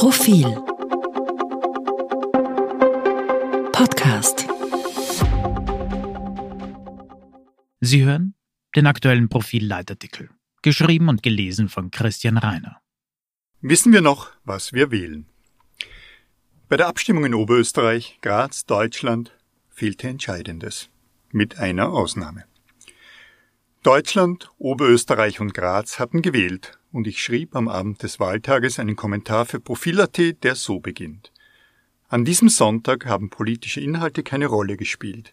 Profil 0.00 0.46
Podcast 3.70 4.46
Sie 7.80 8.04
hören 8.06 8.34
den 8.74 8.86
aktuellen 8.86 9.28
Profil-Leitartikel, 9.28 10.30
geschrieben 10.62 11.10
und 11.10 11.22
gelesen 11.22 11.68
von 11.68 11.90
Christian 11.90 12.38
Reiner. 12.38 12.80
Wissen 13.60 13.92
wir 13.92 14.00
noch, 14.00 14.30
was 14.42 14.72
wir 14.72 14.90
wählen? 14.90 15.26
Bei 16.70 16.78
der 16.78 16.88
Abstimmung 16.88 17.26
in 17.26 17.34
Oberösterreich, 17.34 18.20
Graz, 18.22 18.64
Deutschland 18.64 19.36
fehlte 19.68 20.08
Entscheidendes. 20.08 20.88
Mit 21.30 21.58
einer 21.58 21.90
Ausnahme. 21.90 22.46
Deutschland, 23.82 24.50
Oberösterreich 24.56 25.40
und 25.40 25.52
Graz 25.52 25.98
hatten 25.98 26.22
gewählt 26.22 26.79
und 26.92 27.06
ich 27.06 27.22
schrieb 27.22 27.54
am 27.54 27.68
Abend 27.68 28.02
des 28.02 28.20
Wahltages 28.20 28.78
einen 28.78 28.96
Kommentar 28.96 29.46
für 29.46 29.60
Profil.at, 29.60 30.42
der 30.42 30.54
so 30.54 30.80
beginnt. 30.80 31.32
An 32.08 32.24
diesem 32.24 32.48
Sonntag 32.48 33.06
haben 33.06 33.30
politische 33.30 33.80
Inhalte 33.80 34.22
keine 34.22 34.46
Rolle 34.46 34.76
gespielt. 34.76 35.32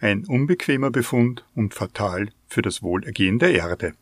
Ein 0.00 0.24
unbequemer 0.24 0.90
Befund 0.90 1.44
und 1.54 1.72
fatal 1.72 2.30
für 2.48 2.62
das 2.62 2.82
Wohlergehen 2.82 3.38
der 3.38 3.54
Erde. 3.54 3.94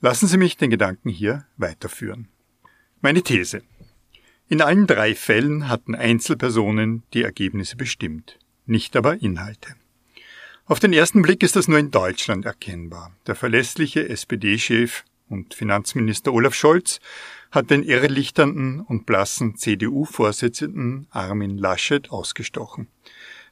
Lassen 0.00 0.26
Sie 0.26 0.36
mich 0.36 0.56
den 0.56 0.70
Gedanken 0.70 1.08
hier 1.08 1.46
weiterführen. 1.56 2.28
Meine 3.00 3.22
These. 3.22 3.62
In 4.48 4.60
allen 4.60 4.86
drei 4.86 5.14
Fällen 5.14 5.68
hatten 5.68 5.94
Einzelpersonen 5.94 7.02
die 7.12 7.22
Ergebnisse 7.22 7.76
bestimmt, 7.76 8.38
nicht 8.66 8.96
aber 8.96 9.22
Inhalte. 9.22 9.74
Auf 10.66 10.80
den 10.80 10.92
ersten 10.92 11.22
Blick 11.22 11.42
ist 11.42 11.56
das 11.56 11.68
nur 11.68 11.78
in 11.78 11.90
Deutschland 11.90 12.44
erkennbar. 12.44 13.12
Der 13.26 13.34
verlässliche 13.34 14.08
SPD-Chef 14.08 15.04
und 15.28 15.54
Finanzminister 15.54 16.32
Olaf 16.32 16.54
Scholz 16.54 17.00
hat 17.50 17.70
den 17.70 17.82
irrlichternden 17.82 18.80
und 18.80 19.06
blassen 19.06 19.56
CDU-Vorsitzenden 19.56 21.06
Armin 21.10 21.58
Laschet 21.58 22.10
ausgestochen. 22.10 22.88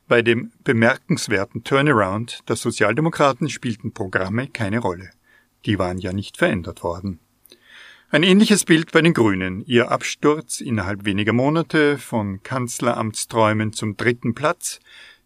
Bei 0.09 0.23
dem 0.23 0.53
bemerkenswerten 0.63 1.65
Turnaround 1.65 2.41
der 2.49 2.57
Sozialdemokraten 2.57 3.49
spielten 3.49 3.93
Programme 3.93 4.49
keine 4.49 4.79
Rolle. 4.79 5.11
Die 5.65 5.79
waren 5.79 5.99
ja 5.99 6.13
nicht 6.13 6.37
verändert 6.37 6.83
worden. 6.83 7.19
Ein 8.09 8.23
ähnliches 8.23 8.65
Bild 8.65 8.93
bei 8.93 9.03
den 9.03 9.15
Grünen. 9.15 9.65
Ihr 9.67 9.91
Absturz 9.91 10.61
innerhalb 10.61 11.05
weniger 11.05 11.33
Monate 11.33 11.99
von 11.99 12.41
Kanzleramtsträumen 12.45 13.73
zum 13.73 13.97
dritten 13.97 14.33
Platz 14.33 14.79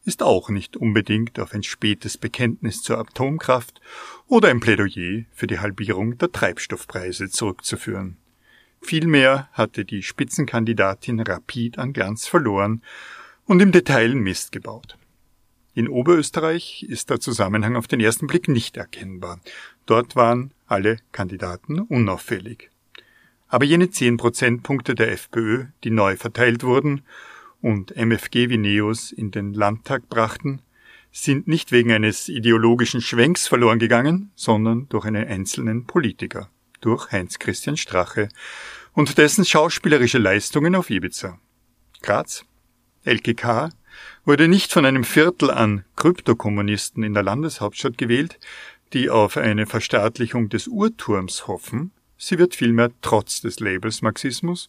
ist 0.05 0.23
auch 0.23 0.49
nicht 0.49 0.77
unbedingt 0.77 1.39
auf 1.39 1.53
ein 1.53 1.63
spätes 1.63 2.17
Bekenntnis 2.17 2.83
zur 2.83 2.99
Atomkraft 2.99 3.81
oder 4.27 4.49
ein 4.49 4.61
Plädoyer 4.61 5.25
für 5.33 5.47
die 5.47 5.59
Halbierung 5.59 6.17
der 6.19 6.33
Treibstoffpreise 6.33 7.29
zurückzuführen. 7.29 8.17
Vielmehr 8.81 9.49
hatte 9.53 9.85
die 9.85 10.03
Spitzenkandidatin 10.03 11.21
rapid 11.21 11.79
an 11.79 11.93
Glanz 11.93 12.27
verloren 12.27 12.83
und 13.45 13.61
im 13.61 13.73
Detail 13.73 14.15
Mist 14.15 14.53
gebaut. 14.53 14.97
In 15.75 15.87
Oberösterreich 15.87 16.83
ist 16.89 17.11
der 17.11 17.21
Zusammenhang 17.21 17.77
auf 17.77 17.87
den 17.87 18.01
ersten 18.01 18.27
Blick 18.27 18.49
nicht 18.49 18.77
erkennbar. 18.77 19.41
Dort 19.87 20.17
waren 20.17 20.53
alle 20.67 20.99
Kandidaten 21.13 21.81
unauffällig. 21.81 22.71
Aber 23.49 23.65
jene 23.65 23.91
zehn 23.91 24.17
Prozentpunkte 24.17 24.95
der 24.95 25.13
FPÖ, 25.13 25.67
die 25.85 25.91
neu 25.91 26.17
verteilt 26.17 26.63
wurden 26.63 27.03
und 27.63 27.97
MFG 27.97 28.49
wie 28.49 28.59
Neos 28.59 29.13
in 29.13 29.31
den 29.31 29.55
Landtag 29.55 30.09
brachten, 30.09 30.63
sind 31.13 31.49
nicht 31.49 31.73
wegen 31.73 31.93
eines 31.93 32.29
ideologischen 32.29 33.01
Schwenks 33.01 33.47
verloren 33.47 33.79
gegangen, 33.79 34.31
sondern 34.35 34.89
durch 34.89 35.05
einen 35.05 35.27
einzelnen 35.27 35.87
Politiker, 35.87 36.49
durch 36.81 37.11
Heinz 37.11 37.39
Christian 37.39 37.77
Strache 37.77 38.29
und 38.93 39.19
dessen 39.19 39.45
schauspielerische 39.45 40.19
Leistungen 40.19 40.75
auf 40.75 40.91
Ibiza. 40.91 41.39
Graz, 42.03 42.45
LKK, 43.05 43.71
wurde 44.25 44.49
nicht 44.49 44.73
von 44.73 44.85
einem 44.85 45.05
Viertel 45.05 45.51
an 45.51 45.85
Kryptokommunisten 45.97 47.03
in 47.03 47.15
der 47.15 47.23
Landeshauptstadt 47.23 47.99
gewählt, 47.99 48.39
die 48.93 49.11
auf 49.11 49.37
eine 49.37 49.67
Verstaatlichung 49.67 50.49
des 50.49 50.67
Uhrturms 50.67 51.47
hoffen, 51.47 51.93
sie 52.17 52.39
wird 52.39 52.55
vielmehr 52.55 52.91
trotz 53.03 53.41
des 53.41 53.61
Labels 53.61 54.03
Marxismus 54.03 54.69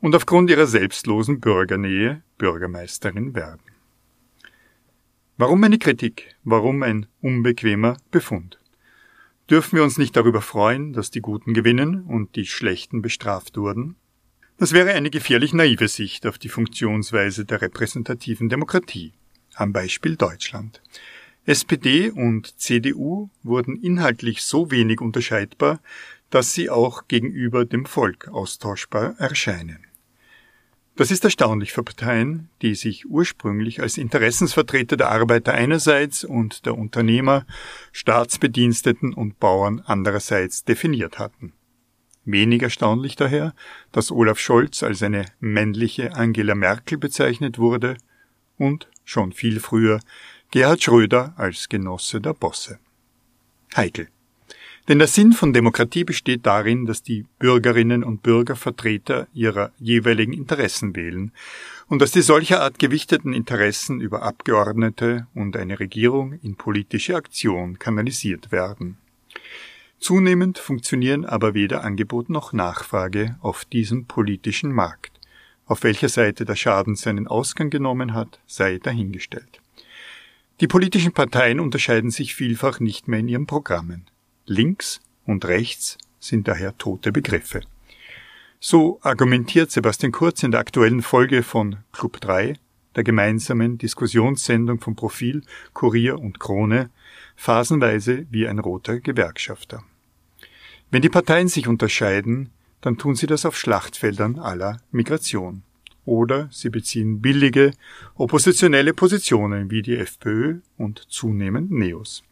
und 0.00 0.14
aufgrund 0.14 0.50
ihrer 0.50 0.66
selbstlosen 0.66 1.40
Bürgernähe 1.40 2.22
Bürgermeisterin 2.38 3.34
werden. 3.34 3.62
Warum 5.38 5.62
eine 5.64 5.78
Kritik? 5.78 6.34
Warum 6.44 6.82
ein 6.82 7.06
unbequemer 7.20 7.96
Befund? 8.10 8.58
Dürfen 9.50 9.76
wir 9.76 9.84
uns 9.84 9.98
nicht 9.98 10.16
darüber 10.16 10.42
freuen, 10.42 10.92
dass 10.92 11.10
die 11.10 11.20
Guten 11.20 11.54
gewinnen 11.54 12.02
und 12.02 12.36
die 12.36 12.46
Schlechten 12.46 13.02
bestraft 13.02 13.56
wurden? 13.56 13.96
Das 14.58 14.72
wäre 14.72 14.92
eine 14.92 15.10
gefährlich 15.10 15.52
naive 15.52 15.88
Sicht 15.88 16.26
auf 16.26 16.38
die 16.38 16.48
Funktionsweise 16.48 17.44
der 17.44 17.60
repräsentativen 17.60 18.48
Demokratie. 18.48 19.12
Am 19.54 19.72
Beispiel 19.72 20.16
Deutschland. 20.16 20.82
SPD 21.44 22.10
und 22.10 22.58
CDU 22.58 23.30
wurden 23.42 23.76
inhaltlich 23.76 24.42
so 24.42 24.70
wenig 24.70 25.00
unterscheidbar, 25.00 25.80
dass 26.30 26.52
sie 26.52 26.70
auch 26.70 27.08
gegenüber 27.08 27.64
dem 27.64 27.86
Volk 27.86 28.28
austauschbar 28.28 29.14
erscheinen. 29.18 29.86
Das 30.96 31.10
ist 31.10 31.24
erstaunlich 31.24 31.72
für 31.72 31.82
Parteien, 31.82 32.48
die 32.62 32.74
sich 32.74 33.06
ursprünglich 33.06 33.82
als 33.82 33.98
Interessensvertreter 33.98 34.96
der 34.96 35.10
Arbeiter 35.10 35.52
einerseits 35.52 36.24
und 36.24 36.64
der 36.64 36.76
Unternehmer, 36.76 37.44
Staatsbediensteten 37.92 39.12
und 39.12 39.38
Bauern 39.38 39.82
andererseits 39.84 40.64
definiert 40.64 41.18
hatten. 41.18 41.52
Wenig 42.24 42.62
erstaunlich 42.62 43.14
daher, 43.14 43.54
dass 43.92 44.10
Olaf 44.10 44.38
Scholz 44.38 44.82
als 44.82 45.02
eine 45.02 45.26
männliche 45.38 46.14
Angela 46.14 46.54
Merkel 46.54 46.96
bezeichnet 46.96 47.58
wurde 47.58 47.98
und 48.56 48.88
schon 49.04 49.32
viel 49.32 49.60
früher 49.60 50.00
Gerhard 50.50 50.82
Schröder 50.82 51.34
als 51.36 51.68
Genosse 51.68 52.22
der 52.22 52.32
Bosse. 52.32 52.78
Heikel. 53.76 54.08
Denn 54.88 54.98
der 55.00 55.08
Sinn 55.08 55.32
von 55.32 55.52
Demokratie 55.52 56.04
besteht 56.04 56.46
darin, 56.46 56.86
dass 56.86 57.02
die 57.02 57.26
Bürgerinnen 57.40 58.04
und 58.04 58.22
Bürger 58.22 58.54
Vertreter 58.54 59.26
ihrer 59.34 59.72
jeweiligen 59.78 60.32
Interessen 60.32 60.94
wählen 60.94 61.32
und 61.88 62.00
dass 62.00 62.12
die 62.12 62.22
solcherart 62.22 62.78
gewichteten 62.78 63.32
Interessen 63.32 64.00
über 64.00 64.22
Abgeordnete 64.22 65.26
und 65.34 65.56
eine 65.56 65.80
Regierung 65.80 66.34
in 66.34 66.54
politische 66.54 67.16
Aktion 67.16 67.80
kanalisiert 67.80 68.52
werden. 68.52 68.96
Zunehmend 69.98 70.58
funktionieren 70.58 71.24
aber 71.24 71.54
weder 71.54 71.82
Angebot 71.82 72.28
noch 72.28 72.52
Nachfrage 72.52 73.36
auf 73.40 73.64
diesem 73.64 74.04
politischen 74.04 74.70
Markt. 74.70 75.12
Auf 75.64 75.82
welcher 75.82 76.08
Seite 76.08 76.44
der 76.44 76.54
Schaden 76.54 76.94
seinen 76.94 77.26
Ausgang 77.26 77.70
genommen 77.70 78.14
hat, 78.14 78.38
sei 78.46 78.78
dahingestellt. 78.78 79.60
Die 80.60 80.68
politischen 80.68 81.12
Parteien 81.12 81.58
unterscheiden 81.58 82.10
sich 82.10 82.36
vielfach 82.36 82.78
nicht 82.78 83.08
mehr 83.08 83.18
in 83.18 83.28
ihren 83.28 83.46
Programmen. 83.46 84.06
Links 84.46 85.00
und 85.24 85.44
rechts 85.44 85.98
sind 86.20 86.46
daher 86.48 86.78
tote 86.78 87.12
Begriffe. 87.12 87.62
So 88.60 89.00
argumentiert 89.02 89.70
Sebastian 89.70 90.12
Kurz 90.12 90.42
in 90.42 90.52
der 90.52 90.60
aktuellen 90.60 91.02
Folge 91.02 91.42
von 91.42 91.78
Club 91.92 92.20
3, 92.20 92.54
der 92.94 93.04
gemeinsamen 93.04 93.76
Diskussionssendung 93.76 94.80
von 94.80 94.96
Profil, 94.96 95.42
Kurier 95.74 96.18
und 96.18 96.40
Krone, 96.40 96.90
phasenweise 97.34 98.26
wie 98.30 98.48
ein 98.48 98.58
roter 98.58 99.00
Gewerkschafter. 99.00 99.82
Wenn 100.90 101.02
die 101.02 101.08
Parteien 101.08 101.48
sich 101.48 101.68
unterscheiden, 101.68 102.50
dann 102.80 102.98
tun 102.98 103.16
sie 103.16 103.26
das 103.26 103.44
auf 103.44 103.58
Schlachtfeldern 103.58 104.38
aller 104.38 104.80
Migration. 104.92 105.62
Oder 106.04 106.48
sie 106.52 106.70
beziehen 106.70 107.20
billige, 107.20 107.72
oppositionelle 108.14 108.94
Positionen 108.94 109.72
wie 109.72 109.82
die 109.82 109.96
FPÖ 109.96 110.60
und 110.78 111.04
zunehmend 111.08 111.72
Neos. 111.72 112.22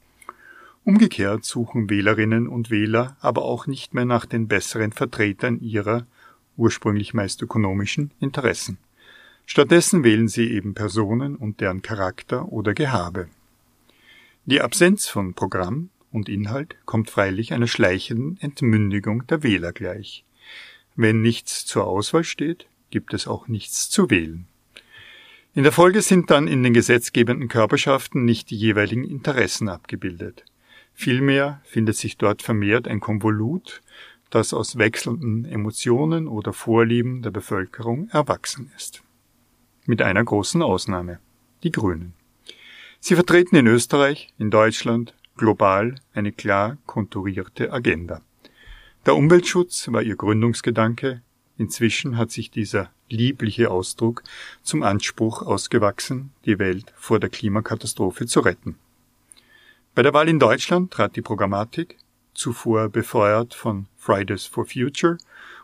Umgekehrt 0.84 1.47
suchen 1.47 1.89
Wählerinnen 1.89 2.47
und 2.47 2.71
Wähler 2.71 3.17
aber 3.21 3.43
auch 3.43 3.67
nicht 3.67 3.95
mehr 3.95 4.05
nach 4.05 4.27
den 4.27 4.49
besseren 4.49 4.93
Vertretern 4.93 5.59
ihrer, 5.61 6.06
ursprünglich 6.59 7.15
meist 7.15 7.41
ökonomischen, 7.41 8.10
Interessen. 8.21 8.77
Stattdessen 9.47 10.04
wählen 10.04 10.28
sie 10.28 10.51
eben 10.51 10.75
Personen 10.75 11.36
und 11.36 11.63
deren 11.63 11.81
Charakter 11.81 12.53
oder 12.53 12.75
Gehabe. 12.75 13.28
Die 14.45 14.60
Absenz 14.60 15.09
von 15.09 15.33
Programm 15.33 15.89
und 16.13 16.28
Inhalt 16.28 16.77
kommt 16.84 17.09
freilich 17.09 17.54
einer 17.54 17.66
schleichenden 17.66 18.39
Entmündigung 18.42 19.27
der 19.27 19.42
Wähler 19.42 19.72
gleich. 19.72 20.25
Wenn 20.97 21.22
nichts 21.22 21.65
zur 21.65 21.87
Auswahl 21.87 22.25
steht, 22.25 22.66
gibt 22.91 23.15
es 23.15 23.27
auch 23.27 23.48
nichts 23.48 23.89
zu 23.89 24.10
wählen. 24.10 24.47
In 25.54 25.63
der 25.63 25.72
Folge 25.72 26.03
sind 26.03 26.30
dann 26.30 26.47
in 26.47 26.63
den 26.63 26.75
gesetzgebenden 26.75 27.48
Körperschaften 27.48 28.25
nicht 28.25 28.51
die 28.51 28.57
jeweiligen 28.57 29.04
Interessen 29.04 29.69
abgebildet. 29.71 30.45
Vielmehr 30.94 31.60
findet 31.64 31.96
sich 31.96 32.16
dort 32.16 32.42
vermehrt 32.42 32.88
ein 32.88 33.00
Konvolut, 33.00 33.82
das 34.30 34.54
aus 34.54 34.78
wechselnden 34.78 35.44
Emotionen 35.44 36.28
oder 36.28 36.52
Vorlieben 36.52 37.22
der 37.22 37.30
Bevölkerung 37.30 38.08
erwachsen 38.08 38.70
ist. 38.76 39.02
Mit 39.86 40.00
einer 40.00 40.24
großen 40.24 40.62
Ausnahme, 40.62 41.18
die 41.62 41.70
Grünen. 41.70 42.14
Sie 43.00 43.14
vertreten 43.14 43.56
in 43.56 43.66
Österreich, 43.66 44.32
in 44.38 44.50
Deutschland, 44.50 45.14
global 45.36 45.96
eine 46.14 46.32
klar 46.32 46.78
konturierte 46.86 47.72
Agenda. 47.72 48.22
Der 49.04 49.14
Umweltschutz 49.14 49.88
war 49.92 50.00
ihr 50.00 50.16
Gründungsgedanke, 50.16 51.20
Inzwischen 51.56 52.16
hat 52.16 52.30
sich 52.32 52.50
dieser 52.50 52.91
liebliche 53.08 53.70
Ausdruck 53.70 54.24
zum 54.62 54.82
Anspruch 54.82 55.42
ausgewachsen, 55.42 56.32
die 56.46 56.58
Welt 56.58 56.92
vor 56.96 57.20
der 57.20 57.30
Klimakatastrophe 57.30 58.26
zu 58.26 58.41
retten. 58.41 58.76
Bei 59.94 60.02
der 60.02 60.12
Wahl 60.12 60.28
in 60.28 60.41
Deutschland 60.41 60.92
trat 60.92 61.14
die 61.14 61.22
Programmatik, 61.22 61.98
zuvor 62.34 62.88
befeuert 62.88 63.54
von 63.54 63.86
Fridays 63.96 64.44
for 64.44 64.66
Future 64.66 65.18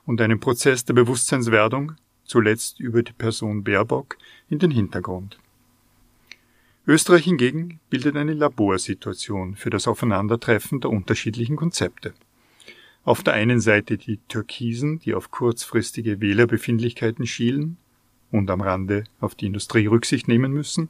und 0.07 0.21
einem 0.21 0.39
Prozess 0.39 0.85
der 0.85 0.95
Bewusstseinswerdung, 0.95 1.97
zuletzt 2.25 2.79
über 2.79 3.03
die 3.03 3.13
Person 3.13 3.65
Baerbock, 3.65 4.17
in 4.49 4.61
den 4.61 4.71
Hintergrund. 4.71 5.41
Österreich 6.87 7.25
hingegen 7.25 7.81
bildet 7.91 8.17
eine 8.17 8.35
Laborsituation 8.35 9.57
für 9.57 9.71
das 9.71 9.89
Aufeinandertreffen 9.89 10.81
der 10.81 10.91
unterschiedlichen 10.91 11.57
Konzepte. 11.57 12.15
Auf 13.03 13.25
der 13.25 13.35
einen 13.35 13.61
Seite 13.61 13.99
die 13.99 14.19
Türkisen, 14.29 15.01
die 15.01 15.15
auf 15.15 15.33
kurzfristige 15.33 16.21
Wählerbefindlichkeiten 16.21 17.27
schielen 17.27 17.79
und 18.31 18.49
am 18.49 18.61
Rande 18.61 19.05
auf 19.21 19.35
die 19.35 19.47
Industrie 19.47 19.87
Rücksicht 19.87 20.29
nehmen 20.29 20.53
müssen. 20.53 20.89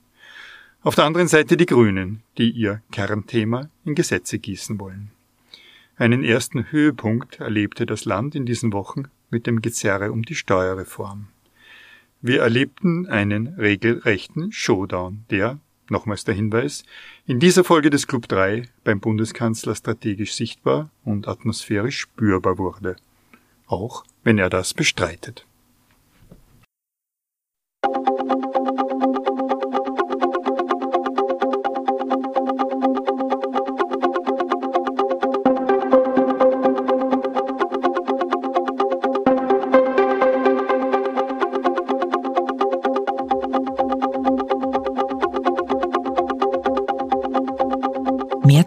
Auf 0.83 0.95
der 0.95 1.05
anderen 1.05 1.29
Seite 1.29 1.59
die 1.59 1.67
Grünen, 1.67 2.23
die 2.39 2.51
ihr 2.51 2.81
Kernthema 2.91 3.69
in 3.85 3.95
Gesetze 3.95 4.39
gießen 4.39 4.81
wollen. 4.81 5.11
Einen 5.99 6.25
ersten 6.25 6.73
Höhepunkt 6.73 7.39
erlebte 7.39 7.85
das 7.85 8.07
Land 8.07 8.35
in 8.35 8.47
diesen 8.47 8.73
Wochen 8.73 9.05
mit 9.29 9.47
dem 9.47 9.61
Gezerre 9.61 10.11
um 10.11 10.23
die 10.23 10.35
Steuerreform. 10.35 11.29
Wir 12.23 12.41
erlebten 12.41 13.07
einen 13.07 13.49
regelrechten 13.59 14.53
Showdown, 14.53 15.27
der, 15.29 15.59
nochmals 15.91 16.25
der 16.25 16.35
Hinweis, 16.35 16.85
in 17.27 17.41
dieser 17.41 17.63
Folge 17.63 17.91
des 17.91 18.07
Club 18.07 18.27
3 18.29 18.63
beim 18.83 19.01
Bundeskanzler 19.01 19.75
strategisch 19.75 20.33
sichtbar 20.33 20.89
und 21.05 21.29
atmosphärisch 21.29 21.99
spürbar 21.99 22.57
wurde. 22.57 22.97
Auch 23.67 24.05
wenn 24.25 24.39
er 24.39 24.49
das 24.49 24.73
bestreitet. 24.73 25.45